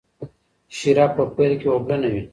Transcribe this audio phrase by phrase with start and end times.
[0.77, 2.23] شیره په پیل کې اوبلنه وي.